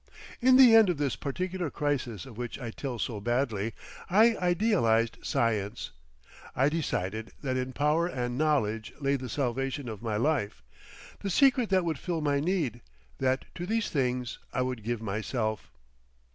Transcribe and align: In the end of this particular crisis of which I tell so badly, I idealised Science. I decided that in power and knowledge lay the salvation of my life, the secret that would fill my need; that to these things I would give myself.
In 0.41 0.55
the 0.55 0.75
end 0.75 0.89
of 0.89 0.97
this 0.97 1.15
particular 1.15 1.69
crisis 1.69 2.25
of 2.25 2.35
which 2.35 2.57
I 2.57 2.71
tell 2.71 2.97
so 2.97 3.19
badly, 3.21 3.75
I 4.09 4.35
idealised 4.39 5.19
Science. 5.21 5.91
I 6.55 6.69
decided 6.69 7.33
that 7.43 7.55
in 7.55 7.71
power 7.71 8.07
and 8.07 8.35
knowledge 8.35 8.93
lay 8.99 9.15
the 9.15 9.29
salvation 9.29 9.87
of 9.87 10.01
my 10.01 10.17
life, 10.17 10.63
the 11.19 11.29
secret 11.29 11.69
that 11.69 11.85
would 11.85 11.99
fill 11.99 12.21
my 12.21 12.39
need; 12.39 12.81
that 13.19 13.45
to 13.53 13.67
these 13.67 13.91
things 13.91 14.39
I 14.51 14.63
would 14.63 14.81
give 14.83 15.03
myself. 15.03 15.69